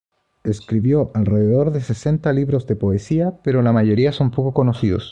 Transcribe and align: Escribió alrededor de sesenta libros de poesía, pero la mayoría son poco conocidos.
Escribió 0.43 1.11
alrededor 1.13 1.69
de 1.71 1.79
sesenta 1.81 2.33
libros 2.33 2.65
de 2.65 2.75
poesía, 2.75 3.39
pero 3.43 3.61
la 3.61 3.71
mayoría 3.71 4.11
son 4.11 4.31
poco 4.31 4.51
conocidos. 4.51 4.99